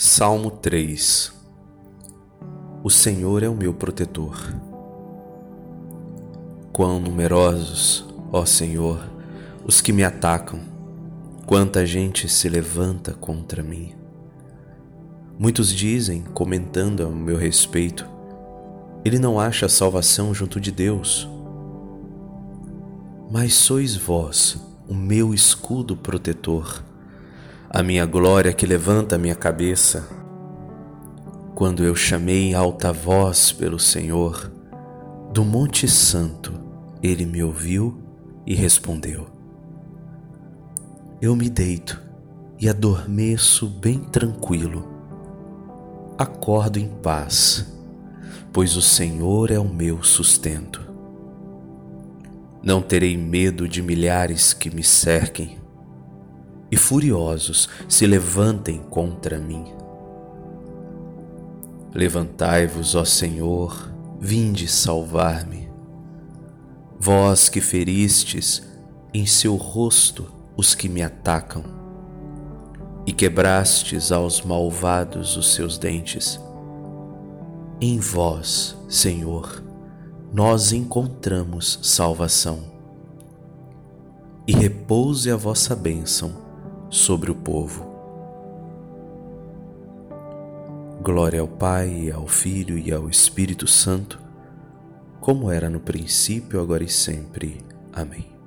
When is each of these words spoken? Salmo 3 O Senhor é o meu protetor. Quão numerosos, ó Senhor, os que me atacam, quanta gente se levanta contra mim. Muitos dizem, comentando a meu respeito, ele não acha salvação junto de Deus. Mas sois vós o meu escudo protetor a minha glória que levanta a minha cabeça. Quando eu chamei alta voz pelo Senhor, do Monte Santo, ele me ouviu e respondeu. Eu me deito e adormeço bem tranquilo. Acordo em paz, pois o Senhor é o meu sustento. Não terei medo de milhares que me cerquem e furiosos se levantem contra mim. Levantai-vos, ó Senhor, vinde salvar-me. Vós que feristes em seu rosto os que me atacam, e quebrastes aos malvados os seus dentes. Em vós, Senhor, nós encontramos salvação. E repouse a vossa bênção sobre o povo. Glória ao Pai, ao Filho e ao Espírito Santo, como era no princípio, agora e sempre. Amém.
Salmo 0.00 0.52
3 0.52 1.32
O 2.84 2.88
Senhor 2.88 3.42
é 3.42 3.48
o 3.48 3.54
meu 3.56 3.74
protetor. 3.74 4.38
Quão 6.72 7.00
numerosos, 7.00 8.06
ó 8.30 8.44
Senhor, 8.44 9.00
os 9.66 9.80
que 9.80 9.92
me 9.92 10.04
atacam, 10.04 10.60
quanta 11.44 11.84
gente 11.84 12.28
se 12.28 12.48
levanta 12.48 13.12
contra 13.12 13.60
mim. 13.60 13.92
Muitos 15.36 15.74
dizem, 15.74 16.22
comentando 16.32 17.04
a 17.04 17.10
meu 17.10 17.36
respeito, 17.36 18.06
ele 19.04 19.18
não 19.18 19.40
acha 19.40 19.68
salvação 19.68 20.32
junto 20.32 20.60
de 20.60 20.70
Deus. 20.70 21.28
Mas 23.28 23.52
sois 23.52 23.96
vós 23.96 24.58
o 24.88 24.94
meu 24.94 25.34
escudo 25.34 25.96
protetor 25.96 26.84
a 27.70 27.82
minha 27.82 28.06
glória 28.06 28.54
que 28.54 28.64
levanta 28.64 29.16
a 29.16 29.18
minha 29.18 29.34
cabeça. 29.34 30.08
Quando 31.54 31.84
eu 31.84 31.94
chamei 31.94 32.54
alta 32.54 32.92
voz 32.92 33.52
pelo 33.52 33.78
Senhor, 33.78 34.50
do 35.34 35.44
Monte 35.44 35.86
Santo, 35.86 36.54
ele 37.02 37.26
me 37.26 37.42
ouviu 37.42 38.02
e 38.46 38.54
respondeu. 38.54 39.26
Eu 41.20 41.36
me 41.36 41.50
deito 41.50 42.00
e 42.58 42.70
adormeço 42.70 43.66
bem 43.66 43.98
tranquilo. 43.98 44.88
Acordo 46.16 46.78
em 46.78 46.88
paz, 46.88 47.66
pois 48.50 48.76
o 48.76 48.82
Senhor 48.82 49.50
é 49.50 49.58
o 49.58 49.68
meu 49.68 50.02
sustento. 50.02 50.80
Não 52.62 52.80
terei 52.80 53.16
medo 53.16 53.68
de 53.68 53.82
milhares 53.82 54.54
que 54.54 54.74
me 54.74 54.82
cerquem 54.82 55.67
e 56.70 56.76
furiosos 56.76 57.68
se 57.88 58.06
levantem 58.06 58.78
contra 58.78 59.38
mim. 59.38 59.64
Levantai-vos, 61.94 62.94
ó 62.94 63.04
Senhor, 63.04 63.90
vinde 64.20 64.68
salvar-me. 64.68 65.68
Vós 67.00 67.48
que 67.48 67.60
feristes 67.60 68.62
em 69.14 69.24
seu 69.24 69.56
rosto 69.56 70.30
os 70.56 70.74
que 70.74 70.88
me 70.88 71.02
atacam, 71.02 71.64
e 73.06 73.12
quebrastes 73.12 74.12
aos 74.12 74.42
malvados 74.42 75.36
os 75.36 75.54
seus 75.54 75.78
dentes. 75.78 76.38
Em 77.80 77.98
vós, 77.98 78.76
Senhor, 78.88 79.62
nós 80.32 80.72
encontramos 80.72 81.78
salvação. 81.82 82.76
E 84.46 84.52
repouse 84.52 85.30
a 85.30 85.36
vossa 85.36 85.76
bênção 85.76 86.47
sobre 86.90 87.30
o 87.30 87.34
povo. 87.34 87.86
Glória 91.02 91.40
ao 91.40 91.48
Pai, 91.48 92.10
ao 92.10 92.26
Filho 92.26 92.78
e 92.78 92.92
ao 92.92 93.08
Espírito 93.08 93.66
Santo, 93.66 94.20
como 95.20 95.50
era 95.50 95.70
no 95.70 95.80
princípio, 95.80 96.60
agora 96.60 96.84
e 96.84 96.88
sempre. 96.88 97.60
Amém. 97.92 98.37